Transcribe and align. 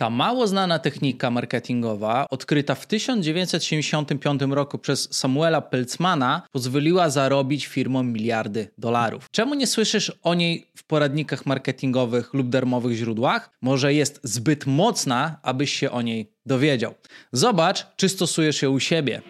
Ta 0.00 0.10
mało 0.10 0.46
znana 0.46 0.78
technika 0.78 1.30
marketingowa, 1.30 2.26
odkryta 2.30 2.74
w 2.74 2.86
1975 2.86 4.42
roku 4.42 4.78
przez 4.78 5.08
Samuela 5.14 5.60
Peltzmana, 5.60 6.42
pozwoliła 6.52 7.10
zarobić 7.10 7.66
firmom 7.66 8.12
miliardy 8.12 8.68
dolarów. 8.78 9.30
Czemu 9.30 9.54
nie 9.54 9.66
słyszysz 9.66 10.12
o 10.22 10.34
niej 10.34 10.70
w 10.76 10.84
poradnikach 10.84 11.46
marketingowych 11.46 12.34
lub 12.34 12.48
darmowych 12.48 12.96
źródłach? 12.96 13.50
Może 13.62 13.94
jest 13.94 14.20
zbyt 14.22 14.66
mocna, 14.66 15.38
abyś 15.42 15.72
się 15.72 15.90
o 15.90 16.02
niej 16.02 16.32
dowiedział. 16.46 16.94
Zobacz, 17.32 17.86
czy 17.96 18.08
stosujesz 18.08 18.62
ją 18.62 18.70
u 18.70 18.80
siebie. 18.80 19.22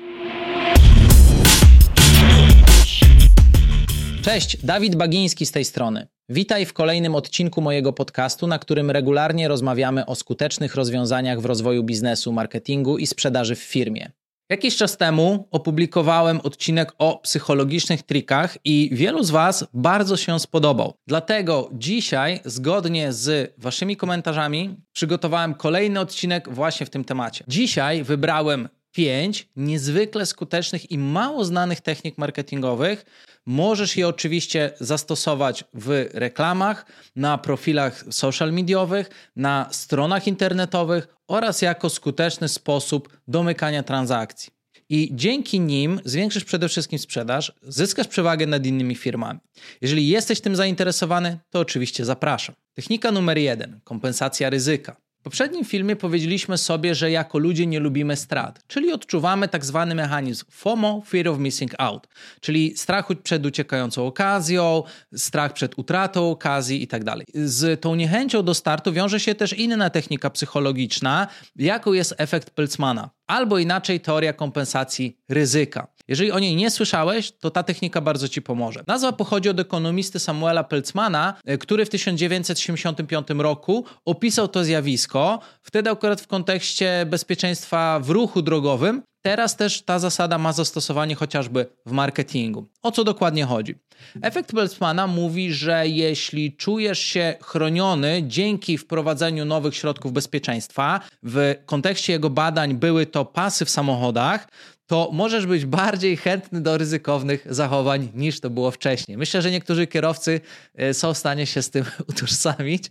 Cześć, 4.23 4.57
Dawid 4.64 4.96
Bagiński 4.96 5.46
z 5.46 5.52
tej 5.52 5.64
strony. 5.64 6.07
Witaj 6.33 6.67
w 6.67 6.73
kolejnym 6.73 7.15
odcinku 7.15 7.61
mojego 7.61 7.93
podcastu, 7.93 8.46
na 8.46 8.59
którym 8.59 8.91
regularnie 8.91 9.49
rozmawiamy 9.49 10.07
o 10.07 10.15
skutecznych 10.15 10.75
rozwiązaniach 10.75 11.41
w 11.41 11.45
rozwoju 11.45 11.85
biznesu, 11.85 12.33
marketingu 12.33 12.99
i 12.99 13.07
sprzedaży 13.07 13.57
w 13.57 13.63
firmie. 13.63 14.11
Jakiś 14.51 14.77
czas 14.77 14.96
temu 14.96 15.49
opublikowałem 15.51 16.40
odcinek 16.40 16.93
o 16.99 17.18
psychologicznych 17.18 18.03
trikach 18.03 18.59
i 18.64 18.90
wielu 18.93 19.23
z 19.23 19.31
Was 19.31 19.64
bardzo 19.75 20.17
się 20.17 20.40
spodobał. 20.40 20.95
Dlatego 21.07 21.71
dzisiaj, 21.73 22.40
zgodnie 22.45 23.12
z 23.12 23.54
Waszymi 23.59 23.96
komentarzami, 23.96 24.76
przygotowałem 24.93 25.54
kolejny 25.54 26.01
odcinek 26.01 26.49
właśnie 26.49 26.87
w 26.87 26.90
tym 26.90 27.04
temacie. 27.04 27.45
Dzisiaj 27.49 28.04
wybrałem 28.04 28.68
pięć 28.93 29.49
niezwykle 29.57 30.26
skutecznych 30.26 30.90
i 30.90 30.98
mało 30.98 31.44
znanych 31.44 31.81
technik 31.81 32.19
marketingowych. 32.19 33.05
Możesz 33.47 33.97
je 33.97 34.08
oczywiście 34.08 34.72
zastosować 34.81 35.64
w 35.75 36.08
reklamach, 36.12 36.86
na 37.17 37.39
profilach 37.39 38.05
social 38.11 38.53
mediowych, 38.53 39.11
na 39.36 39.69
stronach 39.72 40.27
internetowych 40.27 41.08
oraz 41.28 41.62
jako 41.62 41.91
skuteczny 41.91 42.48
sposób 42.48 43.20
domykania 43.28 43.83
transakcji. 43.83 44.61
I 44.89 45.11
dzięki 45.12 45.61
nim 45.61 46.00
zwiększysz 46.05 46.45
przede 46.45 46.69
wszystkim 46.69 46.98
sprzedaż, 46.98 47.53
zyskasz 47.62 48.09
przewagę 48.09 48.47
nad 48.47 48.67
innymi 48.67 48.95
firmami. 48.95 49.41
Jeżeli 49.81 50.09
jesteś 50.09 50.41
tym 50.41 50.56
zainteresowany, 50.56 51.39
to 51.50 51.61
oczywiście 51.61 52.05
zapraszam. 52.05 52.55
Technika 52.75 53.12
numer 53.12 53.39
jeden: 53.39 53.81
kompensacja 53.84 54.50
ryzyka. 54.50 54.97
W 55.21 55.23
poprzednim 55.23 55.65
filmie 55.65 55.97
powiedzieliśmy 55.97 56.59
sobie, 56.59 56.95
że 56.95 57.11
jako 57.11 57.39
ludzie 57.39 57.67
nie 57.67 57.81
lubimy 57.81 58.17
strat, 58.17 58.67
czyli 58.67 58.93
odczuwamy 58.93 59.49
tak 59.49 59.65
zwany 59.65 59.95
mechanizm 59.95 60.45
FOMO, 60.51 61.03
Fear 61.07 61.29
of 61.29 61.39
Missing 61.39 61.75
Out, 61.79 62.09
czyli 62.41 62.77
strach 62.77 63.09
przed 63.23 63.47
uciekającą 63.47 64.07
okazją, 64.07 64.83
strach 65.17 65.53
przed 65.53 65.79
utratą 65.79 66.31
okazji 66.31 66.81
itd. 66.81 67.05
Tak 67.05 67.27
Z 67.35 67.81
tą 67.81 67.95
niechęcią 67.95 68.43
do 68.43 68.55
startu 68.55 68.93
wiąże 68.93 69.21
się 69.21 69.35
też 69.35 69.53
inna 69.53 69.91
technika 69.91 70.31
psychologiczna, 70.31 71.27
jaką 71.57 71.93
jest 71.93 72.15
efekt 72.19 72.51
Peltzmana, 72.51 73.11
albo 73.27 73.59
inaczej 73.59 74.01
teoria 74.01 74.33
kompensacji 74.33 75.19
ryzyka. 75.29 75.87
Jeżeli 76.11 76.33
o 76.33 76.39
niej 76.39 76.56
nie 76.56 76.70
słyszałeś, 76.70 77.33
to 77.33 77.50
ta 77.50 77.62
technika 77.62 78.00
bardzo 78.00 78.28
ci 78.28 78.42
pomoże. 78.42 78.84
Nazwa 78.86 79.12
pochodzi 79.12 79.48
od 79.48 79.61
ekonomisty 79.61 80.19
Samuela 80.19 80.64
Peltzmana, 80.64 81.34
e, 81.44 81.58
który 81.58 81.84
w 81.84 81.89
1975 81.89 83.41
roku 83.42 83.84
opisał 84.05 84.48
to 84.48 84.64
zjawisko, 84.64 85.41
wtedy 85.62 85.91
akurat 85.91 86.20
w 86.20 86.27
kontekście 86.27 87.06
bezpieczeństwa 87.06 88.00
w 88.00 88.11
ruchu 88.11 88.42
drogowym. 88.42 89.03
Teraz 89.22 89.56
też 89.56 89.83
ta 89.83 89.98
zasada 89.98 90.38
ma 90.38 90.53
zastosowanie 90.53 91.14
chociażby 91.14 91.66
w 91.86 91.92
marketingu. 91.92 92.66
O 92.83 92.92
co 92.92 93.05
dokładnie 93.05 93.44
chodzi? 93.44 93.75
Efekt 94.22 94.53
Peltzmana 94.53 95.06
mówi, 95.06 95.53
że 95.53 95.88
jeśli 95.88 96.56
czujesz 96.56 96.98
się 96.98 97.34
chroniony 97.42 98.22
dzięki 98.27 98.78
wprowadzeniu 98.78 99.44
nowych 99.44 99.77
środków 99.77 100.12
bezpieczeństwa, 100.12 101.00
w 101.22 101.55
kontekście 101.66 102.12
jego 102.12 102.31
badań 102.31 102.75
były 102.75 103.06
to 103.06 103.25
pasy 103.25 103.64
w 103.64 103.70
samochodach, 103.70 104.48
to 104.91 105.11
możesz 105.13 105.47
być 105.47 105.67
bardziej 105.67 106.17
chętny 106.17 106.61
do 106.61 106.79
ryzykownych 106.79 107.47
zachowań 107.51 108.09
niż 108.15 108.41
to 108.41 108.51
było 108.51 108.71
wcześniej. 108.71 109.17
Myślę, 109.19 109.43
że 109.43 109.51
niektórzy 109.51 109.87
kierowcy 109.87 110.41
e, 110.75 110.95
są 110.95 111.15
w 111.15 111.19
stanie 111.19 111.47
się 111.47 111.62
z 111.62 111.71
tym 111.71 111.84
utożsamić. 112.11 112.84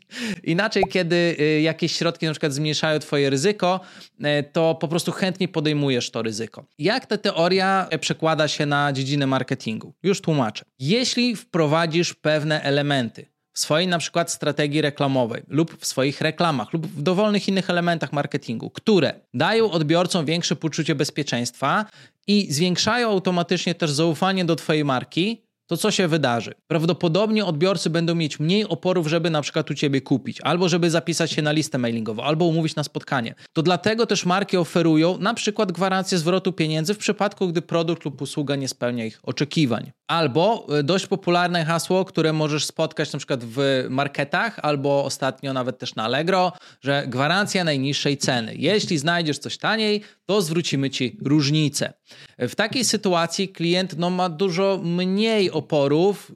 Inaczej, 0.43 0.83
kiedy 0.91 1.35
e, 1.39 1.61
jakieś 1.61 1.95
środki 1.95 2.25
na 2.25 2.31
przykład 2.31 2.53
zmniejszają 2.53 2.99
twoje 2.99 3.29
ryzyko, 3.29 3.79
e, 4.21 4.43
to 4.43 4.75
po 4.75 4.87
prostu 4.87 5.11
chętnie 5.11 5.47
podejmujesz 5.47 6.11
to 6.11 6.21
ryzyko. 6.21 6.65
Jak 6.77 7.05
ta 7.05 7.17
teoria 7.17 7.87
przekłada 8.01 8.47
się 8.47 8.65
na 8.65 8.93
dziedzinę 8.93 9.27
marketingu? 9.27 9.93
Już 10.03 10.21
tłumaczę. 10.21 10.65
Jeśli 10.79 11.35
wprowadzisz 11.35 12.13
pewne 12.13 12.61
elementy, 12.61 13.25
swojej 13.59 13.87
na 13.87 13.97
przykład 13.97 14.31
strategii 14.31 14.81
reklamowej 14.81 15.41
lub 15.47 15.77
w 15.79 15.85
swoich 15.85 16.21
reklamach 16.21 16.73
lub 16.73 16.87
w 16.87 17.01
dowolnych 17.01 17.47
innych 17.47 17.69
elementach 17.69 18.13
marketingu, 18.13 18.69
które 18.69 19.13
dają 19.33 19.71
odbiorcom 19.71 20.25
większe 20.25 20.55
poczucie 20.55 20.95
bezpieczeństwa 20.95 21.85
i 22.27 22.53
zwiększają 22.53 23.09
automatycznie 23.09 23.75
też 23.75 23.91
zaufanie 23.91 24.45
do 24.45 24.55
Twojej 24.55 24.85
marki, 24.85 25.48
to 25.69 25.77
co 25.77 25.91
się 25.91 26.07
wydarzy? 26.07 26.53
Prawdopodobnie 26.67 27.45
odbiorcy 27.45 27.89
będą 27.89 28.15
mieć 28.15 28.39
mniej 28.39 28.67
oporów, 28.67 29.07
żeby 29.07 29.29
na 29.29 29.41
przykład 29.41 29.71
u 29.71 29.73
ciebie 29.73 30.01
kupić, 30.01 30.41
albo 30.41 30.69
żeby 30.69 30.89
zapisać 30.89 31.31
się 31.31 31.41
na 31.41 31.51
listę 31.51 31.77
mailingową, 31.77 32.23
albo 32.23 32.45
umówić 32.45 32.75
na 32.75 32.83
spotkanie. 32.83 33.35
To 33.53 33.61
dlatego 33.61 34.05
też 34.05 34.25
marki 34.25 34.57
oferują 34.57 35.17
na 35.17 35.33
przykład 35.33 35.71
gwarancję 35.71 36.17
zwrotu 36.17 36.53
pieniędzy 36.53 36.93
w 36.93 36.97
przypadku, 36.97 37.47
gdy 37.47 37.61
produkt 37.61 38.05
lub 38.05 38.21
usługa 38.21 38.55
nie 38.55 38.67
spełnia 38.67 39.05
ich 39.05 39.19
oczekiwań. 39.23 39.91
Albo 40.07 40.67
e, 40.69 40.83
dość 40.83 41.07
popularne 41.07 41.65
hasło, 41.65 42.05
które 42.05 42.33
możesz 42.33 42.65
spotkać 42.65 43.13
na 43.13 43.19
przykład 43.19 43.43
w 43.43 43.85
marketach, 43.89 44.59
albo 44.61 45.05
ostatnio 45.05 45.53
nawet 45.53 45.77
też 45.77 45.95
na 45.95 46.03
Allegro, 46.03 46.51
że 46.81 47.03
gwarancja 47.07 47.63
najniższej 47.63 48.17
ceny. 48.17 48.53
Jeśli 48.55 48.97
znajdziesz 48.97 49.39
coś 49.39 49.57
taniej, 49.57 50.01
to 50.25 50.41
zwrócimy 50.41 50.89
ci 50.89 51.17
różnicę. 51.25 51.93
W 52.39 52.55
takiej 52.55 52.85
sytuacji 52.85 53.49
klient 53.49 53.97
no, 53.97 54.09
ma 54.09 54.29
dużo 54.29 54.81
mniej 54.83 55.51
oporów 55.59 56.31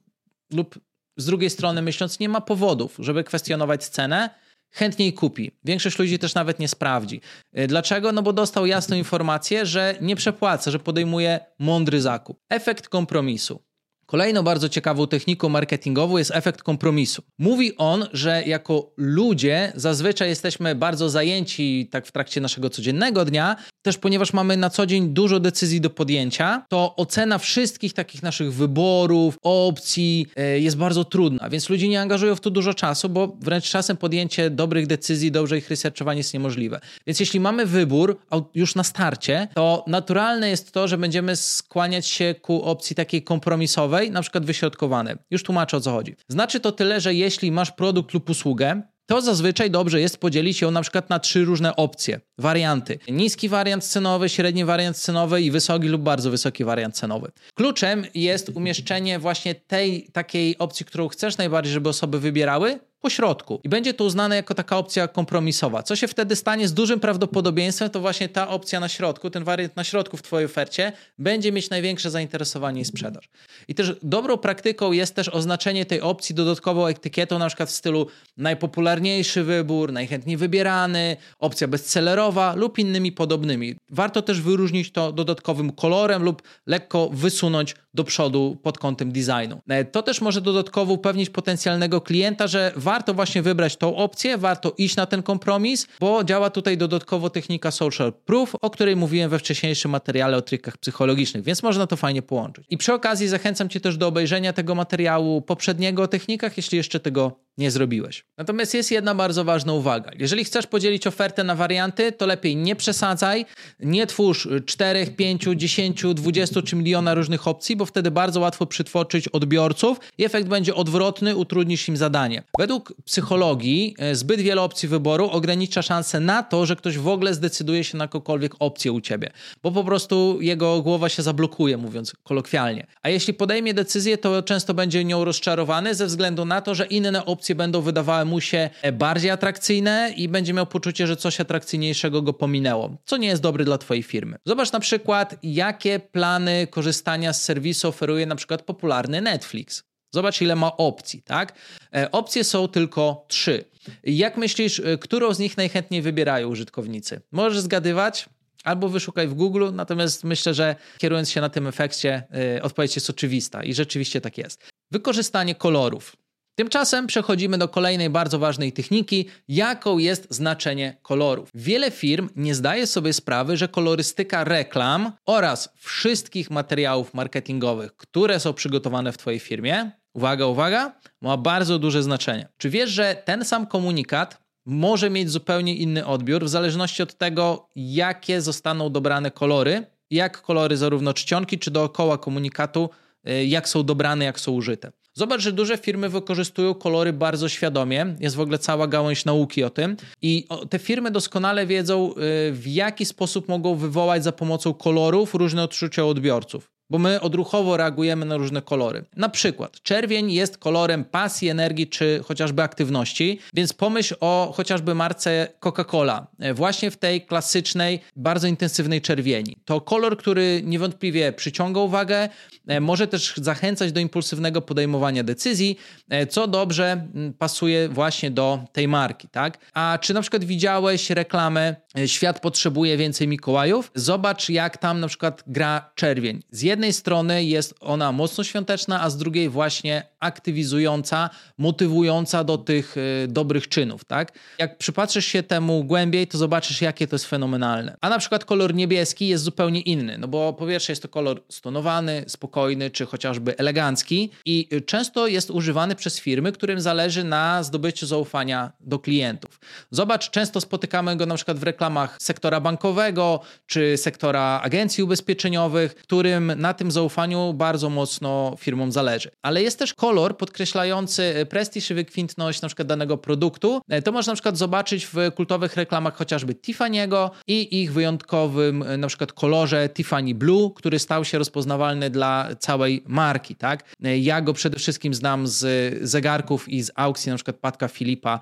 lub 0.53 0.79
z 1.17 1.25
drugiej 1.25 1.50
strony 1.50 1.81
myśląc, 1.81 2.19
nie 2.19 2.29
ma 2.29 2.41
powodów, 2.41 2.95
żeby 3.00 3.23
kwestionować 3.23 3.88
cenę, 3.88 4.29
chętniej 4.72 5.13
kupi. 5.13 5.51
Większość 5.63 6.00
ludzi 6.00 6.19
też 6.19 6.35
nawet 6.35 6.59
nie 6.59 6.67
sprawdzi. 6.67 7.22
Y, 7.59 7.67
dlaczego? 7.67 8.11
No 8.11 8.22
bo 8.22 8.34
dostał 8.34 8.66
jasną 8.66 8.97
informację, 8.97 9.66
że 9.66 9.95
nie 10.01 10.16
przepłaca, 10.16 10.72
że 10.72 10.79
podejmuje 10.79 11.39
mądry 11.59 12.01
zakup. 12.01 12.39
Efekt 12.50 12.89
kompromisu. 12.89 13.59
Kolejną 14.06 14.44
bardzo 14.44 14.69
ciekawą 14.69 15.07
techniką 15.07 15.50
marketingową 15.50 16.17
jest 16.17 16.31
efekt 16.31 16.63
kompromisu. 16.63 17.23
Mówi 17.40 17.78
on, 17.78 18.07
że 18.13 18.44
jako 18.45 18.94
ludzie 18.97 19.72
zazwyczaj 19.75 20.29
jesteśmy 20.29 20.75
bardzo 20.75 21.09
zajęci 21.09 21.90
tak 21.91 22.07
w 22.07 22.11
trakcie 22.11 22.41
naszego 22.41 22.69
codziennego 22.69 23.25
dnia, 23.25 23.55
też 23.83 23.97
ponieważ 23.97 24.33
mamy 24.33 24.57
na 24.57 24.69
co 24.69 24.85
dzień 24.85 25.09
dużo 25.09 25.39
decyzji 25.39 25.81
do 25.81 25.89
podjęcia, 25.89 26.66
to 26.69 26.95
ocena 26.95 27.38
wszystkich 27.38 27.94
takich 27.94 28.23
naszych 28.23 28.53
wyborów, 28.53 29.38
opcji 29.41 30.27
e, 30.35 30.59
jest 30.59 30.77
bardzo 30.77 31.03
trudna, 31.03 31.49
więc 31.49 31.69
ludzie 31.69 31.88
nie 31.88 32.01
angażują 32.01 32.35
w 32.35 32.41
to 32.41 32.49
dużo 32.49 32.73
czasu, 32.73 33.09
bo 33.09 33.38
wręcz 33.41 33.69
czasem 33.69 33.97
podjęcie 33.97 34.49
dobrych 34.49 34.88
decyzji, 34.88 35.31
dobrze 35.31 35.57
ich 35.57 35.69
researchowanie 35.69 36.19
jest 36.19 36.33
niemożliwe. 36.33 36.79
Więc 37.07 37.19
jeśli 37.19 37.39
mamy 37.39 37.66
wybór 37.66 38.19
już 38.55 38.75
na 38.75 38.83
starcie, 38.83 39.47
to 39.55 39.83
naturalne 39.88 40.49
jest 40.49 40.72
to, 40.72 40.88
że 40.88 40.97
będziemy 40.97 41.35
skłaniać 41.35 42.07
się 42.07 42.35
ku 42.41 42.63
opcji 42.63 42.95
takiej 42.95 43.23
kompromisowej, 43.23 44.11
na 44.11 44.22
przykład 44.22 44.45
wyśrodkowane. 44.45 45.17
Już 45.31 45.43
tłumaczę 45.43 45.77
o 45.77 45.81
co 45.81 45.91
chodzi. 45.91 46.16
Znaczy 46.27 46.59
to 46.59 46.72
tyle, 46.72 47.01
że 47.01 47.13
jeśli 47.13 47.51
masz 47.51 47.72
produkt 47.72 48.13
lub 48.13 48.29
usługę, 48.29 48.81
to 49.13 49.22
zazwyczaj 49.22 49.72
dobrze 49.72 50.01
jest 50.01 50.18
podzielić 50.18 50.62
ją 50.62 50.72
na 50.72 50.81
przykład 50.81 51.09
na 51.09 51.19
trzy 51.19 51.46
różne 51.46 51.75
opcje, 51.75 52.19
warianty. 52.38 53.00
Niski 53.07 53.50
wariant 53.50 53.84
cenowy, 53.84 54.29
średni 54.29 54.66
wariant 54.66 54.97
cenowy 54.97 55.41
i 55.41 55.51
wysoki 55.51 55.88
lub 55.88 56.01
bardzo 56.01 56.31
wysoki 56.31 56.63
wariant 56.63 56.96
cenowy. 56.96 57.31
Kluczem 57.53 58.06
jest 58.13 58.50
umieszczenie 58.50 59.19
właśnie 59.19 59.56
tej 59.56 60.07
takiej 60.13 60.57
opcji, 60.57 60.85
którą 60.85 61.07
chcesz 61.07 61.38
najbardziej, 61.38 61.73
żeby 61.73 61.90
osoby 61.90 62.19
wybierały, 62.19 62.79
po 63.03 63.09
środku. 63.09 63.59
I 63.64 63.69
będzie 63.69 63.94
to 63.94 64.03
uznane 64.03 64.36
jako 64.36 64.53
taka 64.53 64.78
opcja 64.78 65.08
kompromisowa. 65.08 65.84
Co 65.84 65.96
się 65.96 66.08
wtedy 66.08 66.36
stanie 66.36 66.68
z 66.68 66.74
dużym 66.74 67.00
prawdopodobieństwem, 67.00 67.90
to 67.90 68.00
właśnie 68.00 68.29
ta 68.29 68.50
opcja 68.50 68.79
na 68.79 68.90
środku, 68.90 69.29
ten 69.29 69.44
wariant 69.44 69.76
na 69.76 69.84
środku 69.84 70.17
w 70.17 70.22
Twojej 70.22 70.46
ofercie 70.46 70.91
będzie 71.20 71.52
mieć 71.52 71.70
największe 71.70 72.11
zainteresowanie 72.11 72.82
i 72.82 72.85
sprzedaż. 72.85 73.29
I 73.67 73.76
też 73.76 73.94
dobrą 74.03 74.38
praktyką 74.38 74.91
jest 74.91 75.16
też 75.16 75.29
oznaczenie 75.29 75.85
tej 75.85 76.02
opcji 76.02 76.35
dodatkową 76.35 76.88
etykietą, 76.88 77.40
na 77.40 77.47
przykład 77.47 77.70
w 77.70 77.73
stylu 77.73 78.08
najpopularniejszy 78.38 79.44
wybór, 79.44 79.91
najchętniej 79.91 80.38
wybierany, 80.38 81.17
opcja 81.40 81.67
bestsellerowa 81.67 82.56
lub 82.56 82.79
innymi 82.79 83.11
podobnymi. 83.11 83.76
Warto 83.90 84.22
też 84.22 84.41
wyróżnić 84.41 84.91
to 84.91 85.11
dodatkowym 85.11 85.72
kolorem 85.72 86.23
lub 86.23 86.41
lekko 86.67 87.09
wysunąć 87.09 87.76
do 87.93 88.03
przodu 88.03 88.57
pod 88.63 88.78
kątem 88.78 89.11
designu. 89.11 89.61
E, 89.69 89.85
to 89.85 90.03
też 90.03 90.22
może 90.22 90.41
dodatkowo 90.41 90.93
upewnić 90.93 91.29
potencjalnego 91.29 92.01
klienta, 92.01 92.47
że 92.47 92.72
warto 92.75 93.13
właśnie 93.13 93.41
wybrać 93.41 93.75
tą 93.75 93.95
opcję, 93.95 94.37
warto 94.37 94.73
iść 94.78 94.95
na 94.95 95.05
ten 95.05 95.23
kompromis, 95.23 95.87
bo 95.99 96.23
działa 96.23 96.49
tutaj 96.49 96.78
dodatkowo 96.78 97.29
technika 97.29 97.72
social 97.72 98.13
proof, 98.13 98.55
o 98.61 98.69
której 98.69 98.95
mówiłem 98.95 99.29
we 99.29 99.40
wcześniejszym 99.40 99.91
materiale 99.91 100.37
o 100.37 100.41
trikach 100.41 100.78
psychologicznych, 100.78 101.43
więc 101.43 101.63
można 101.63 101.87
to 101.87 101.95
fajnie 101.95 102.22
połączyć. 102.22 102.66
I 102.69 102.78
przy 102.78 102.93
okazji 102.93 103.28
zachęcam 103.28 103.69
Cię 103.69 103.79
też 103.79 103.97
do 103.97 104.07
obejrzenia 104.07 104.53
tego 104.53 104.75
materiału 104.75 105.41
poprzedniego 105.41 106.03
o 106.03 106.07
technikach, 106.07 106.57
jeśli 106.57 106.78
jeszcze 106.78 106.99
tego 106.99 107.43
nie 107.58 107.72
zrobiłeś. 107.72 108.26
Natomiast 108.38 108.73
jest 108.73 108.91
jedna 108.91 109.16
bardzo 109.16 109.44
ważna 109.44 109.73
uwaga. 109.73 110.11
Jeżeli 110.20 110.44
chcesz 110.44 110.67
podzielić 110.67 111.08
ofertę 111.08 111.44
na 111.44 111.55
warianty, 111.55 112.11
to 112.11 112.26
lepiej 112.26 112.55
nie 112.55 112.76
przesadzaj, 112.76 113.46
nie 113.79 114.08
twórz 114.08 114.47
4, 114.66 115.08
5, 115.08 115.46
10, 115.55 116.03
20 116.14 116.61
czy 116.61 116.76
miliona 116.76 117.14
różnych 117.14 117.47
opcji, 117.47 117.76
bo 117.76 117.85
wtedy 117.85 118.11
bardzo 118.11 118.40
łatwo 118.40 118.66
przytłoczyć 118.66 119.28
odbiorców 119.28 120.00
i 120.17 120.26
efekt 120.26 120.47
będzie 120.47 120.76
odwrotny, 120.76 121.35
utrudnisz 121.35 121.88
im 121.88 121.97
zadanie. 121.97 122.44
Według 122.58 122.94
psychologii 123.05 123.96
e, 123.99 124.16
zbyt 124.16 124.41
wiele 124.41 124.61
opcji 124.61 124.90
wyboru 124.90 125.29
ogranicza 125.29 125.82
szansę 125.82 126.20
na 126.20 126.44
to, 126.44 126.66
że 126.66 126.76
ktoś 126.76 126.97
w 126.97 127.08
ogóle 127.08 127.34
zdecyduje 127.34 127.84
się 127.84 127.97
na 127.97 128.03
jakąkolwiek 128.03 128.56
opcję 128.59 128.91
u 128.91 129.02
ciebie, 129.02 129.32
bo 129.64 129.72
po 129.72 129.84
prostu 129.84 130.38
jego 130.41 130.82
głowa 130.82 131.09
się 131.09 131.23
zablokuje, 131.23 131.78
mówiąc 131.78 132.14
kolokwialnie. 132.23 132.88
A 133.02 133.09
jeśli 133.09 133.34
podejmie 133.34 133.73
decyzję, 133.73 134.17
to 134.17 134.44
często 134.44 134.73
będzie 134.73 135.06
nią 135.06 135.26
rozczarowany 135.26 135.96
ze 135.96 136.06
względu 136.06 136.46
na 136.46 136.61
to, 136.61 136.76
że 136.76 136.85
inne 136.85 137.26
opcje 137.26 137.42
będą 137.55 137.81
wydawały 137.81 138.25
mu 138.25 138.41
się 138.41 138.69
bardziej 138.93 139.31
atrakcyjne 139.31 140.13
i 140.17 140.29
będzie 140.29 140.53
miał 140.53 140.66
poczucie, 140.66 141.07
że 141.07 141.16
coś 141.17 141.40
atrakcyjniejszego 141.40 142.22
go 142.22 142.34
pominęło, 142.34 142.97
co 143.05 143.17
nie 143.17 143.28
jest 143.28 143.41
dobre 143.41 143.66
dla 143.66 143.78
twojej 143.78 144.03
firmy. 144.03 144.37
Zobacz 144.45 144.72
na 144.72 144.79
przykład, 144.79 145.35
jakie 145.43 145.99
plany 145.99 146.67
korzystania 146.67 147.34
z 147.34 147.41
serwisu 147.41 147.87
oferuje 147.87 148.25
na 148.25 148.35
przykład 148.35 148.61
popularny 148.61 149.22
Netflix. 149.22 149.84
Zobacz, 150.13 150.41
ile 150.41 150.55
ma 150.55 150.78
opcji, 150.78 151.22
tak? 151.22 151.53
E, 151.95 152.11
opcje 152.11 152.43
są 152.43 152.67
tylko 152.67 153.25
trzy. 153.28 153.66
Jak 154.03 154.37
myślisz, 154.37 154.79
e, 154.79 154.97
którą 154.97 155.34
z 155.34 155.39
nich 155.39 155.57
najchętniej 155.57 156.01
wybierają 156.01 156.47
użytkownicy? 156.47 157.22
Możesz 157.31 157.59
zgadywać? 157.59 158.29
Albo 158.63 158.89
wyszukaj 158.89 159.28
w 159.28 159.34
Google, 159.34 159.69
natomiast 159.73 160.23
myślę, 160.23 160.53
że 160.53 160.75
kierując 160.97 161.29
się 161.29 161.41
na 161.41 161.49
tym 161.49 161.67
efekcie, 161.67 162.23
yy, 162.53 162.61
odpowiedź 162.61 162.96
jest 162.96 163.09
oczywista 163.09 163.63
i 163.63 163.73
rzeczywiście 163.73 164.22
tak 164.22 164.37
jest. 164.37 164.69
Wykorzystanie 164.91 165.55
kolorów. 165.55 166.16
Tymczasem 166.55 167.08
przechodzimy 167.08 167.58
do 167.58 167.67
kolejnej 167.67 168.09
bardzo 168.09 168.40
ważnej 168.40 168.73
techniki, 168.73 169.26
jaką 169.47 169.97
jest 169.97 170.28
znaczenie 170.29 170.97
kolorów. 171.02 171.50
Wiele 171.53 171.91
firm 171.91 172.29
nie 172.35 172.55
zdaje 172.55 172.88
sobie 172.88 173.14
sprawy, 173.14 173.58
że 173.58 173.67
kolorystyka 173.67 174.44
reklam 174.44 175.11
oraz 175.26 175.70
wszystkich 175.78 176.52
materiałów 176.52 177.14
marketingowych, 177.14 177.96
które 177.97 178.40
są 178.40 178.53
przygotowane 178.53 179.11
w 179.11 179.17
Twojej 179.17 179.40
firmie, 179.40 179.91
uwaga, 180.14 180.46
uwaga, 180.46 180.96
ma 181.22 181.38
bardzo 181.38 181.79
duże 181.79 182.03
znaczenie. 182.03 182.47
Czy 182.58 182.70
wiesz, 182.70 182.90
że 182.90 183.22
ten 183.26 183.46
sam 183.46 183.67
komunikat 183.67 184.44
może 184.66 185.09
mieć 185.09 185.29
zupełnie 185.29 185.76
inny 185.76 186.06
odbiór 186.06 186.46
w 186.46 186.49
zależności 186.49 187.03
od 187.03 187.17
tego, 187.17 187.70
jakie 187.76 188.41
zostaną 188.41 188.90
dobrane 188.90 189.32
kolory, 189.32 189.85
jak 190.11 190.41
kolory 190.41 190.78
zarówno 190.78 191.14
czcionki, 191.14 191.59
czy 191.59 191.72
dookoła 191.72 192.17
komunikatu, 192.17 192.90
y, 193.29 193.46
jak 193.46 193.70
są 193.70 193.84
dobrane, 193.84 194.26
jak 194.26 194.40
są 194.40 194.52
użyte. 194.52 194.91
Zobacz, 195.15 195.41
że 195.41 195.51
duże 195.51 195.77
firmy 195.77 196.09
wykorzystują 196.09 196.73
kolory 196.73 197.13
bardzo 197.13 197.49
świadomie. 197.49 198.15
Jest 198.19 198.35
w 198.35 198.39
ogóle 198.39 198.59
cała 198.59 198.87
gałąź 198.87 199.25
nauki 199.25 199.63
o 199.63 199.69
tym. 199.69 199.97
I 200.21 200.47
te 200.69 200.79
firmy 200.79 201.11
doskonale 201.11 201.65
wiedzą, 201.67 202.11
y, 202.11 202.13
w 202.51 202.67
jaki 202.67 203.05
sposób 203.05 203.47
mogą 203.47 203.75
wywołać 203.75 204.23
za 204.23 204.31
pomocą 204.31 204.73
kolorów 204.73 205.35
różne 205.35 205.63
odczucia 205.63 206.05
odbiorców 206.05 206.73
bo 206.90 207.00
my 207.00 207.22
odruchowo 207.22 207.78
reagujemy 207.78 208.26
na 208.26 208.38
różne 208.38 208.62
kolory. 208.62 209.06
Na 209.16 209.30
przykład 209.30 209.82
czerwień 209.82 210.32
jest 210.32 210.58
kolorem 210.58 211.06
pasji, 211.06 211.50
energii 211.50 211.88
czy 211.88 212.22
chociażby 212.26 212.62
aktywności, 212.62 213.40
więc 213.53 213.74
pomyśl 213.74 214.16
o 214.20 214.53
chociażby 214.56 214.96
marce 214.96 215.47
Coca-Cola, 215.59 216.26
e, 216.40 216.53
właśnie 216.53 216.91
w 216.91 216.97
tej 216.97 217.22
klasycznej, 217.22 218.00
bardzo 218.16 218.47
intensywnej 218.47 219.02
czerwieni. 219.02 219.58
To 219.66 219.82
kolor, 219.82 220.18
który 220.18 220.62
niewątpliwie 220.64 221.34
przyciąga 221.34 221.82
uwagę, 221.82 222.30
e, 222.68 222.80
może 222.80 223.08
też 223.08 223.34
zachęcać 223.38 223.91
do 223.91 224.00
impulsywnego 224.00 224.62
podejmowania 224.62 225.24
decyzji, 225.24 225.78
e, 226.09 226.28
co 226.28 226.47
dobrze 226.47 227.08
pasuje 227.40 227.90
właśnie 227.90 228.32
do 228.32 228.59
tej 228.72 228.88
marki, 228.88 229.28
tak? 229.28 229.58
A 229.74 229.97
czy 230.02 230.14
na 230.14 230.22
przykład 230.22 230.44
widziałeś 230.44 231.09
reklamę 231.09 231.76
Świat 232.05 232.40
potrzebuje 232.40 232.97
więcej 232.97 233.28
Mikołajów? 233.28 233.91
Zobacz 233.95 234.49
jak 234.49 234.78
tam 234.78 234.99
na 234.99 235.07
przykład 235.07 235.43
gra 235.47 235.91
czerwień. 235.95 236.43
Z 236.51 236.61
jednej 236.61 236.93
strony 236.93 237.43
jest 237.43 237.75
ona 237.79 238.11
mocno 238.11 238.43
świąteczna, 238.43 239.01
a 239.01 239.09
z 239.09 239.17
drugiej 239.17 239.49
właśnie 239.49 240.03
aktywizująca, 240.19 241.29
motywująca 241.57 242.43
do 242.43 242.57
tych 242.57 242.97
y, 242.97 243.28
dobrych 243.28 243.67
czynów, 243.67 244.05
tak? 244.05 244.40
Jak 244.59 244.78
przypatrzysz 244.78 245.25
się 245.25 245.43
temu 245.43 245.84
głębiej, 245.84 246.28
to 246.28 246.37
zobaczysz, 246.37 246.81
jakie 246.81 247.07
to 247.07 247.16
jest 247.16 247.25
fenomenalne. 247.25 247.97
A 248.01 248.09
na 248.09 248.19
przykład 248.19 248.46
kolor 248.46 248.73
niebieski 248.73 249.28
jest 249.28 249.43
zupełnie 249.43 249.81
inny, 249.81 250.17
no 250.17 250.28
bo 250.28 250.53
po 250.53 250.67
pierwsze 250.67 250.91
jest 250.91 251.01
to 251.01 251.07
kolor 251.07 251.41
stonowany, 251.49 252.25
spokojny, 252.28 252.91
czy 252.91 253.05
chociażby 253.05 253.57
elegancki 253.57 254.31
i 254.46 254.67
y, 254.73 254.81
często 254.81 255.28
jest 255.28 255.51
używany 255.51 255.96
przez 255.96 256.19
firmy, 256.19 256.51
którym 256.51 256.81
zależy 256.81 257.24
na 257.24 257.63
zdobyciu 257.63 258.05
zaufania 258.05 258.72
do 258.79 259.00
klientów. 259.00 259.60
Zobacz, 259.91 260.29
często 260.29 260.62
spotykamy 260.62 261.15
go 261.15 261.25
na 261.25 261.36
przykład 261.36 261.60
w 261.60 261.63
reklamach 261.63 261.83
sektora 262.20 262.60
bankowego, 262.60 263.39
czy 263.65 263.98
sektora 263.98 264.62
agencji 264.63 265.03
ubezpieczeniowych, 265.03 265.96
którym 265.96 266.51
na 266.58 266.74
tym 266.74 266.91
zaufaniu 266.91 267.53
bardzo 267.53 267.89
mocno 267.89 268.56
firmom 268.60 268.91
zależy. 268.91 269.32
Ale 269.41 269.62
jest 269.62 269.80
też 269.80 269.94
kolor 269.94 270.38
podkreślający 270.38 271.46
prestiż 271.50 271.91
i 271.91 271.94
wykwintność 271.94 272.62
na 272.62 272.68
przykład 272.68 272.88
danego 272.88 273.18
produktu. 273.18 273.82
E, 273.89 274.01
to 274.01 274.12
można 274.12 274.32
na 274.32 274.36
przykład 274.36 274.58
zobaczyć 274.58 275.08
w 275.13 275.15
kultowych 275.36 275.75
reklamach 275.75 276.15
chociażby 276.15 276.53
Tiffany'ego 276.53 277.30
i 277.48 277.82
ich 277.82 277.94
wyjątkowym 277.94 278.84
e, 278.84 278.98
na 278.98 279.08
przykład 279.08 279.34
kolorze 279.34 279.89
Tiffany 279.89 280.36
Blue, 280.36 280.72
który 280.75 281.00
stał 281.00 281.25
się 281.25 281.38
rozpoznawalny 281.38 282.10
dla 282.10 282.50
całej 282.60 283.03
marki, 283.08 283.56
tak? 283.56 283.84
E, 284.03 284.18
ja 284.18 284.41
go 284.41 284.53
przede 284.53 284.80
wszystkim 284.80 285.13
znam 285.13 285.48
z 285.48 285.63
zegarków 286.01 286.70
i 286.70 286.84
z 286.84 286.91
aukcji 286.96 287.30
na 287.30 287.36
przykład 287.36 287.58
Patka 287.58 287.88
Filipa, 287.88 288.39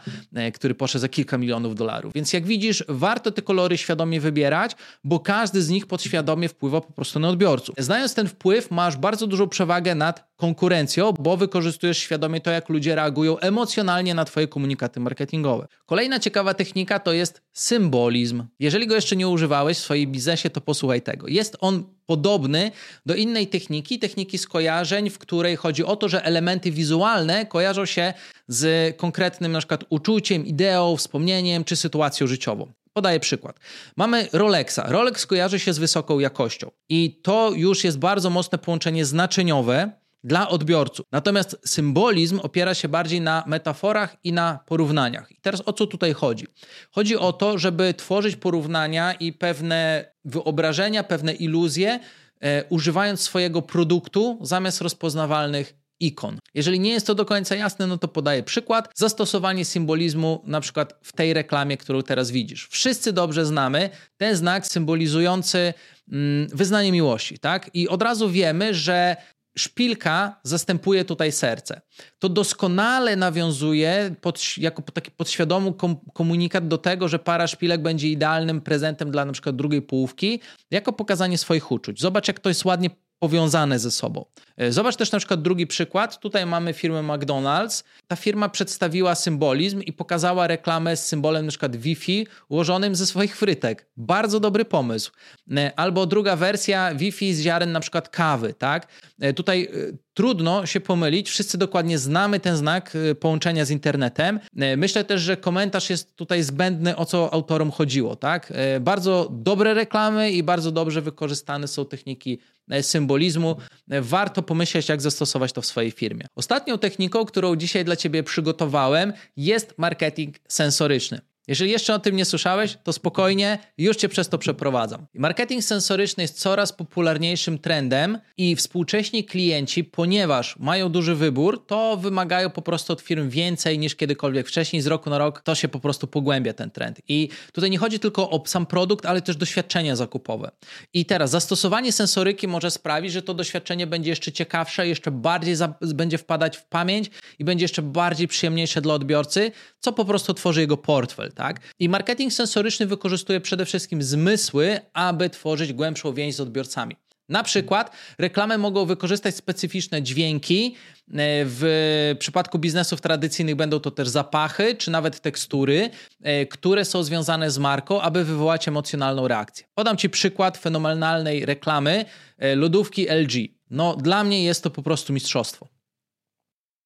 który 0.53 0.75
poszedł 0.75 1.01
za 1.01 1.07
kilka 1.07 1.37
milionów 1.37 1.75
dolarów. 1.75 2.13
Więc 2.13 2.33
jak 2.33 2.45
widzisz, 2.45 2.83
warto 2.87 3.30
te 3.31 3.41
kolory 3.41 3.77
świadomie 3.77 4.21
wybierać, 4.21 4.75
bo 5.03 5.19
każdy 5.19 5.61
z 5.61 5.69
nich 5.69 5.85
podświadomie 5.85 6.49
wpływa 6.49 6.81
po 6.81 6.93
prostu 6.93 7.19
na 7.19 7.29
odbiorców. 7.29 7.75
Znając 7.77 8.13
te 8.13 8.21
ten 8.21 8.27
wpływ 8.27 8.71
masz 8.71 8.97
bardzo 8.97 9.27
dużą 9.27 9.47
przewagę 9.47 9.95
nad 9.95 10.30
konkurencją, 10.41 11.11
bo 11.19 11.37
wykorzystujesz 11.37 11.97
świadomie 11.97 12.41
to, 12.41 12.51
jak 12.51 12.69
ludzie 12.69 12.95
reagują 12.95 13.39
emocjonalnie 13.39 14.13
na 14.13 14.25
Twoje 14.25 14.47
komunikaty 14.47 14.99
marketingowe. 14.99 15.67
Kolejna 15.85 16.19
ciekawa 16.19 16.53
technika 16.53 16.99
to 16.99 17.13
jest 17.13 17.41
symbolizm. 17.53 18.43
Jeżeli 18.59 18.87
go 18.87 18.95
jeszcze 18.95 19.15
nie 19.15 19.27
używałeś 19.27 19.77
w 19.77 19.81
swoim 19.81 20.11
biznesie, 20.11 20.49
to 20.49 20.61
posłuchaj 20.61 21.01
tego. 21.01 21.27
Jest 21.27 21.57
on 21.59 21.83
podobny 22.05 22.71
do 23.05 23.15
innej 23.15 23.47
techniki, 23.47 23.99
techniki 23.99 24.37
skojarzeń, 24.37 25.09
w 25.09 25.17
której 25.17 25.55
chodzi 25.55 25.83
o 25.83 25.95
to, 25.95 26.09
że 26.09 26.25
elementy 26.25 26.71
wizualne 26.71 27.45
kojarzą 27.45 27.85
się 27.85 28.13
z 28.47 28.97
konkretnym 28.97 29.51
na 29.51 29.59
przykład 29.59 29.83
uczuciem, 29.89 30.45
ideą, 30.45 30.97
wspomnieniem 30.97 31.63
czy 31.63 31.75
sytuacją 31.75 32.27
życiową. 32.27 32.71
Podaję 32.93 33.19
przykład. 33.19 33.59
Mamy 33.97 34.27
Rolexa. 34.33 34.79
Rolex 34.85 35.25
kojarzy 35.25 35.59
się 35.59 35.73
z 35.73 35.79
wysoką 35.79 36.19
jakością 36.19 36.71
i 36.89 37.19
to 37.23 37.51
już 37.55 37.83
jest 37.83 37.99
bardzo 37.99 38.29
mocne 38.29 38.57
połączenie 38.57 39.05
znaczeniowe 39.05 40.00
dla 40.23 40.49
odbiorców. 40.49 41.05
Natomiast 41.11 41.57
symbolizm 41.65 42.39
opiera 42.39 42.73
się 42.73 42.87
bardziej 42.87 43.21
na 43.21 43.43
metaforach 43.47 44.15
i 44.23 44.33
na 44.33 44.59
porównaniach. 44.65 45.31
I 45.31 45.41
teraz 45.41 45.61
o 45.65 45.73
co 45.73 45.87
tutaj 45.87 46.13
chodzi? 46.13 46.47
Chodzi 46.91 47.17
o 47.17 47.33
to, 47.33 47.57
żeby 47.57 47.93
tworzyć 47.93 48.35
porównania 48.35 49.13
i 49.13 49.33
pewne 49.33 50.11
wyobrażenia, 50.25 51.03
pewne 51.03 51.33
iluzje, 51.33 51.99
e, 52.39 52.63
używając 52.69 53.21
swojego 53.21 53.61
produktu 53.61 54.39
zamiast 54.41 54.81
rozpoznawalnych 54.81 55.81
ikon. 56.01 56.39
Jeżeli 56.53 56.79
nie 56.79 56.91
jest 56.91 57.07
to 57.07 57.15
do 57.15 57.25
końca 57.25 57.55
jasne, 57.55 57.87
no 57.87 57.97
to 57.97 58.07
podaję 58.07 58.43
przykład. 58.43 58.89
Zastosowanie 58.95 59.65
symbolizmu 59.65 60.43
na 60.45 60.61
przykład 60.61 60.99
w 61.03 61.13
tej 61.13 61.33
reklamie, 61.33 61.77
którą 61.77 62.01
teraz 62.01 62.31
widzisz. 62.31 62.67
Wszyscy 62.71 63.13
dobrze 63.13 63.45
znamy 63.45 63.89
ten 64.17 64.35
znak 64.35 64.67
symbolizujący 64.67 65.73
mm, 66.11 66.47
wyznanie 66.53 66.91
miłości, 66.91 67.39
tak? 67.39 67.69
I 67.73 67.87
od 67.87 68.01
razu 68.01 68.29
wiemy, 68.29 68.73
że 68.73 69.15
szpilka 69.57 70.39
zastępuje 70.43 71.05
tutaj 71.05 71.31
serce. 71.31 71.81
To 72.19 72.29
doskonale 72.29 73.15
nawiązuje 73.15 74.15
pod, 74.21 74.57
jako 74.57 74.81
taki 74.81 75.11
podświadomy 75.11 75.73
komunikat 76.13 76.67
do 76.67 76.77
tego, 76.77 77.07
że 77.07 77.19
para 77.19 77.47
szpilek 77.47 77.81
będzie 77.81 78.09
idealnym 78.09 78.61
prezentem 78.61 79.11
dla 79.11 79.25
na 79.25 79.33
przykład 79.33 79.55
drugiej 79.55 79.81
połówki, 79.81 80.39
jako 80.71 80.93
pokazanie 80.93 81.37
swoich 81.37 81.71
uczuć. 81.71 82.01
Zobacz, 82.01 82.27
jak 82.27 82.39
to 82.39 82.49
jest 82.49 82.65
ładnie 82.65 82.89
powiązane 83.21 83.79
ze 83.79 83.91
sobą. 83.91 84.25
E, 84.57 84.71
zobacz 84.71 84.95
też 84.95 85.11
na 85.11 85.17
przykład 85.19 85.41
drugi 85.41 85.67
przykład. 85.67 86.19
Tutaj 86.19 86.45
mamy 86.45 86.73
firmę 86.73 86.99
McDonald's. 86.99 87.83
Ta 88.07 88.15
firma 88.15 88.49
przedstawiła 88.49 89.15
symbolizm 89.15 89.81
i 89.81 89.93
pokazała 89.93 90.47
reklamę 90.47 90.97
z 90.97 91.05
symbolem 91.05 91.45
na 91.45 91.49
przykład 91.49 91.75
Wi-Fi 91.75 92.27
ułożonym 92.49 92.95
ze 92.95 93.05
swoich 93.05 93.37
frytek. 93.37 93.87
Bardzo 93.97 94.39
dobry 94.39 94.65
pomysł. 94.65 95.11
E, 95.57 95.71
albo 95.75 96.05
druga 96.05 96.35
wersja 96.35 96.95
Wi-Fi 96.95 97.33
z 97.33 97.41
ziaren 97.41 97.71
na 97.71 97.79
przykład 97.79 98.09
kawy, 98.09 98.53
tak? 98.53 98.87
E, 99.19 99.33
tutaj 99.33 99.69
trudno 100.13 100.65
się 100.65 100.79
pomylić. 100.79 101.29
Wszyscy 101.29 101.57
dokładnie 101.57 101.97
znamy 101.97 102.39
ten 102.39 102.55
znak 102.57 102.97
połączenia 103.19 103.65
z 103.65 103.69
internetem. 103.69 104.39
Myślę 104.77 105.03
też, 105.03 105.21
że 105.21 105.37
komentarz 105.37 105.89
jest 105.89 106.15
tutaj 106.15 106.43
zbędny, 106.43 106.95
o 106.95 107.05
co 107.05 107.33
autorom 107.33 107.71
chodziło, 107.71 108.15
tak? 108.15 108.53
Bardzo 108.81 109.27
dobre 109.31 109.73
reklamy 109.73 110.31
i 110.31 110.43
bardzo 110.43 110.71
dobrze 110.71 111.01
wykorzystane 111.01 111.67
są 111.67 111.85
techniki 111.85 112.39
symbolizmu. 112.81 113.55
Warto 113.87 114.43
pomyśleć, 114.43 114.89
jak 114.89 115.01
zastosować 115.01 115.53
to 115.53 115.61
w 115.61 115.65
swojej 115.65 115.91
firmie. 115.91 116.25
Ostatnią 116.35 116.77
techniką, 116.77 117.25
którą 117.25 117.55
dzisiaj 117.55 117.85
dla 117.85 117.95
Ciebie 117.95 118.23
przygotowałem, 118.23 119.13
jest 119.37 119.73
marketing 119.77 120.35
sensoryczny. 120.47 121.21
Jeżeli 121.51 121.71
jeszcze 121.71 121.93
o 121.93 121.99
tym 121.99 122.15
nie 122.15 122.25
słyszałeś, 122.25 122.77
to 122.83 122.93
spokojnie, 122.93 123.59
już 123.77 123.97
cię 123.97 124.09
przez 124.09 124.29
to 124.29 124.37
przeprowadzam. 124.37 125.05
Marketing 125.13 125.63
sensoryczny 125.63 126.23
jest 126.23 126.39
coraz 126.39 126.73
popularniejszym 126.73 127.59
trendem 127.59 128.19
i 128.37 128.55
współcześni 128.55 129.23
klienci, 129.23 129.83
ponieważ 129.83 130.57
mają 130.59 130.89
duży 130.89 131.15
wybór, 131.15 131.65
to 131.65 131.97
wymagają 131.97 132.49
po 132.49 132.61
prostu 132.61 132.93
od 132.93 133.01
firm 133.01 133.29
więcej 133.29 133.79
niż 133.79 133.95
kiedykolwiek 133.95 134.47
wcześniej. 134.47 134.81
Z 134.81 134.87
roku 134.87 135.09
na 135.09 135.17
rok 135.17 135.41
to 135.41 135.55
się 135.55 135.67
po 135.67 135.79
prostu 135.79 136.07
pogłębia 136.07 136.53
ten 136.53 136.71
trend. 136.71 137.01
I 137.07 137.29
tutaj 137.53 137.69
nie 137.69 137.77
chodzi 137.77 137.99
tylko 137.99 138.29
o 138.29 138.43
sam 138.45 138.65
produkt, 138.65 139.05
ale 139.05 139.21
też 139.21 139.35
doświadczenia 139.35 139.95
zakupowe. 139.95 140.51
I 140.93 141.05
teraz 141.05 141.29
zastosowanie 141.29 141.91
sensoryki 141.91 142.47
może 142.47 142.71
sprawić, 142.71 143.11
że 143.11 143.21
to 143.21 143.33
doświadczenie 143.33 143.87
będzie 143.87 144.09
jeszcze 144.09 144.31
ciekawsze, 144.31 144.87
jeszcze 144.87 145.11
bardziej 145.11 145.55
będzie 145.81 146.17
wpadać 146.17 146.57
w 146.57 146.65
pamięć 146.65 147.09
i 147.39 147.45
będzie 147.45 147.63
jeszcze 147.63 147.81
bardziej 147.81 148.27
przyjemniejsze 148.27 148.81
dla 148.81 148.93
odbiorcy, 148.93 149.51
co 149.79 149.93
po 149.93 150.05
prostu 150.05 150.33
tworzy 150.33 150.61
jego 150.61 150.77
portfel 150.77 151.31
tak? 151.41 151.59
I 151.79 151.89
marketing 151.89 152.33
sensoryczny 152.33 152.85
wykorzystuje 152.85 153.41
przede 153.41 153.65
wszystkim 153.65 154.03
zmysły, 154.03 154.79
aby 154.93 155.29
tworzyć 155.29 155.73
głębszą 155.73 156.13
więź 156.13 156.35
z 156.35 156.39
odbiorcami. 156.39 156.95
Na 157.29 157.43
przykład 157.43 157.91
reklamy 158.17 158.57
mogą 158.57 158.85
wykorzystać 158.85 159.35
specyficzne 159.35 160.01
dźwięki. 160.01 160.75
E, 160.75 161.15
w 161.45 162.15
przypadku 162.19 162.59
biznesów 162.59 163.01
tradycyjnych 163.01 163.55
będą 163.55 163.79
to 163.79 163.91
też 163.91 164.09
zapachy 164.09 164.75
czy 164.75 164.91
nawet 164.91 165.19
tekstury, 165.19 165.89
e, 166.21 166.45
które 166.45 166.85
są 166.85 167.03
związane 167.03 167.51
z 167.51 167.57
marką, 167.57 168.01
aby 168.01 168.23
wywołać 168.23 168.67
emocjonalną 168.67 169.27
reakcję. 169.27 169.65
Podam 169.75 169.97
Ci 169.97 170.09
przykład 170.09 170.57
fenomenalnej 170.57 171.45
reklamy 171.45 172.05
e, 172.37 172.55
lodówki 172.55 173.07
LG. 173.09 173.33
No, 173.69 173.95
dla 173.95 174.23
mnie 174.23 174.43
jest 174.43 174.63
to 174.63 174.69
po 174.69 174.83
prostu 174.83 175.13
mistrzostwo. 175.13 175.67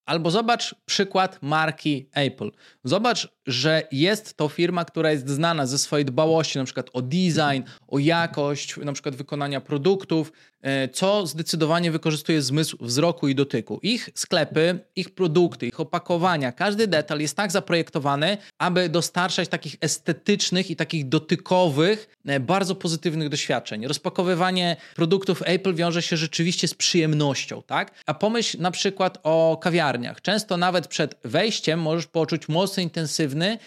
Albo 0.05 0.31
zobacz 0.31 0.75
przykład 0.85 1.39
marki 1.41 2.09
Apple. 2.13 2.51
Zobacz, 2.83 3.34
że 3.47 3.83
jest 3.91 4.37
to 4.37 4.49
firma, 4.49 4.85
która 4.85 5.11
jest 5.11 5.29
znana 5.29 5.65
ze 5.65 5.77
swojej 5.77 6.05
dbałości, 6.05 6.57
na 6.57 6.65
przykład 6.65 6.89
o 6.93 7.01
design, 7.01 7.63
o 7.87 7.99
jakość, 7.99 8.77
na 8.77 8.93
przykład 8.93 9.15
wykonania 9.15 9.61
produktów, 9.61 10.31
e, 10.61 10.89
co 10.89 11.27
zdecydowanie 11.27 11.91
wykorzystuje 11.91 12.41
zmysł 12.41 12.77
wzroku 12.81 13.27
i 13.27 13.35
dotyku. 13.35 13.79
Ich 13.83 14.09
sklepy, 14.15 14.79
ich 14.95 15.09
produkty, 15.09 15.67
ich 15.67 15.79
opakowania, 15.79 16.51
każdy 16.51 16.87
detal 16.87 17.19
jest 17.19 17.37
tak 17.37 17.51
zaprojektowany, 17.51 18.37
aby 18.57 18.89
dostarczać 18.89 19.49
takich 19.49 19.75
estetycznych 19.81 20.71
i 20.71 20.75
takich 20.75 21.09
dotykowych, 21.09 22.15
e, 22.25 22.39
bardzo 22.39 22.75
pozytywnych 22.75 23.29
doświadczeń. 23.29 23.87
Rozpakowywanie 23.87 24.75
produktów 24.95 25.43
Apple 25.45 25.75
wiąże 25.75 26.01
się 26.01 26.17
rzeczywiście 26.17 26.67
z 26.67 26.73
przyjemnością, 26.73 27.61
tak? 27.67 27.91
A 28.05 28.13
pomyśl 28.13 28.61
na 28.61 28.71
przykład 28.71 29.19
o 29.23 29.57
kawiarniach. 29.61 30.21
Często 30.21 30.57
nawet 30.57 30.87
przed 30.87 31.15
wejściem 31.23 31.81
możesz 31.81 32.07
poczuć 32.07 32.47
mocno 32.47 32.83
intensywny 32.83 33.34
intensywny, 33.35 33.53
e, 33.53 33.59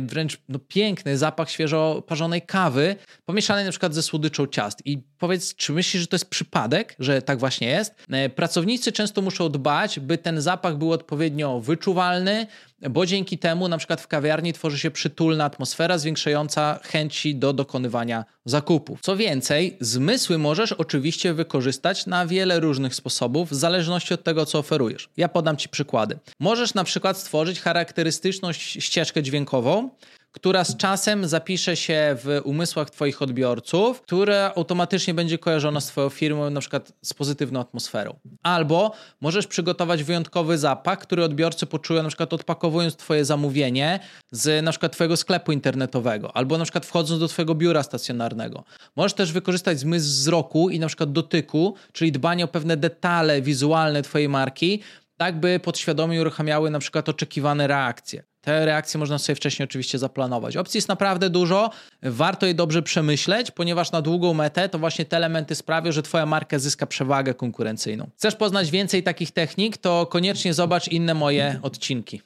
wręcz 0.00 0.38
no, 0.48 0.58
piękny 0.58 1.18
zapach 1.18 1.50
świeżo 1.50 2.02
parzonej 2.06 2.42
kawy, 2.42 2.96
pomieszanej 3.24 3.64
na 3.64 3.70
przykład 3.70 3.94
ze 3.94 4.02
słodyczą 4.02 4.46
ciast. 4.46 4.78
I 4.84 4.98
powiedz, 5.18 5.54
czy 5.54 5.72
myślisz, 5.72 6.00
że 6.00 6.06
to 6.06 6.14
jest 6.14 6.30
przypadek, 6.30 6.96
że 6.98 7.22
tak 7.22 7.38
właśnie 7.38 7.68
jest? 7.68 7.94
E, 8.10 8.28
pracownicy 8.28 8.92
często 8.92 9.22
muszą 9.22 9.48
dbać, 9.48 10.00
by 10.00 10.18
ten 10.18 10.40
zapach 10.40 10.76
był 10.76 10.92
odpowiednio 10.92 11.60
wyczuwalny, 11.60 12.46
bo 12.90 13.06
dzięki 13.06 13.38
temu 13.38 13.68
na 13.68 13.78
przykład 13.78 14.00
w 14.00 14.06
kawiarni 14.06 14.52
tworzy 14.52 14.78
się 14.78 14.90
przytulna 14.90 15.44
atmosfera 15.44 15.98
zwiększająca 15.98 16.80
chęci 16.82 17.34
do 17.34 17.52
dokonywania 17.52 18.24
zakupów. 18.44 19.00
Co 19.02 19.16
więcej, 19.16 19.76
zmysły 19.80 20.38
możesz 20.38 20.72
oczywiście 20.72 21.34
wykorzystać 21.34 22.06
na 22.06 22.26
wiele 22.26 22.60
różnych 22.60 22.94
sposobów, 22.94 23.50
w 23.50 23.54
zależności 23.54 24.14
od 24.14 24.24
tego, 24.24 24.46
co 24.46 24.58
oferujesz. 24.58 25.08
Ja 25.16 25.28
podam 25.28 25.56
Ci 25.56 25.68
przykłady. 25.68 26.18
Możesz 26.40 26.74
na 26.74 26.84
przykład 26.84 27.18
stworzyć 27.18 27.60
charakterystyczną 27.60 28.52
ścieżkę 28.52 29.22
która 30.34 30.64
z 30.64 30.76
czasem 30.76 31.28
zapisze 31.28 31.76
się 31.76 32.16
w 32.24 32.40
umysłach 32.44 32.90
Twoich 32.90 33.22
odbiorców, 33.22 34.00
która 34.00 34.52
automatycznie 34.56 35.14
będzie 35.14 35.38
kojarzona 35.38 35.80
z 35.80 35.86
Twoją 35.86 36.08
firmą, 36.08 36.50
na 36.50 36.60
przykład 36.60 36.92
z 37.02 37.14
pozytywną 37.14 37.60
atmosferą. 37.60 38.16
Albo 38.42 38.92
możesz 39.20 39.46
przygotować 39.46 40.04
wyjątkowy 40.04 40.58
zapach, 40.58 40.98
który 40.98 41.24
odbiorcy 41.24 41.66
poczują, 41.66 42.02
na 42.02 42.08
przykład 42.08 42.32
odpakowując 42.32 42.96
Twoje 42.96 43.24
zamówienie 43.24 44.00
z 44.30 44.64
na 44.64 44.70
przykład 44.70 44.92
Twojego 44.92 45.16
sklepu 45.16 45.52
internetowego, 45.52 46.36
albo 46.36 46.58
na 46.58 46.64
przykład 46.64 46.86
wchodząc 46.86 47.20
do 47.20 47.28
Twojego 47.28 47.54
biura 47.54 47.82
stacjonarnego. 47.82 48.64
Możesz 48.96 49.14
też 49.14 49.32
wykorzystać 49.32 49.80
zmysł 49.80 50.06
wzroku 50.06 50.70
i 50.70 50.78
na 50.78 50.86
przykład 50.86 51.12
dotyku, 51.12 51.74
czyli 51.92 52.12
dbanie 52.12 52.44
o 52.44 52.48
pewne 52.48 52.76
detale 52.76 53.42
wizualne 53.42 54.02
Twojej 54.02 54.28
marki, 54.28 54.82
tak 55.16 55.40
by 55.40 55.60
podświadomie 55.60 56.20
uruchamiały 56.20 56.70
na 56.70 56.78
przykład 56.78 57.08
oczekiwane 57.08 57.66
reakcje. 57.66 58.33
Te 58.44 58.64
reakcje 58.64 59.00
można 59.00 59.18
sobie 59.18 59.36
wcześniej 59.36 59.64
oczywiście 59.64 59.98
zaplanować. 59.98 60.56
Opcji 60.56 60.78
jest 60.78 60.88
naprawdę 60.88 61.30
dużo, 61.30 61.70
warto 62.02 62.46
je 62.46 62.54
dobrze 62.54 62.82
przemyśleć, 62.82 63.50
ponieważ 63.50 63.92
na 63.92 64.02
długą 64.02 64.34
metę 64.34 64.68
to 64.68 64.78
właśnie 64.78 65.04
te 65.04 65.16
elementy 65.16 65.54
sprawią, 65.54 65.92
że 65.92 66.02
Twoja 66.02 66.26
marka 66.26 66.58
zyska 66.58 66.86
przewagę 66.86 67.34
konkurencyjną. 67.34 68.10
Chcesz 68.16 68.36
poznać 68.36 68.70
więcej 68.70 69.02
takich 69.02 69.30
technik, 69.30 69.76
to 69.76 70.06
koniecznie 70.06 70.54
zobacz 70.54 70.88
inne 70.88 71.14
moje 71.14 71.58
odcinki. 71.62 72.22